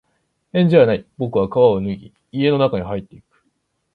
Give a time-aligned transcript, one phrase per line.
[0.51, 1.05] 返事はない。
[1.19, 3.45] 僕は靴を脱ぎ、家の中に入っていく。